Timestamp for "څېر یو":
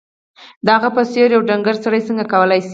1.11-1.47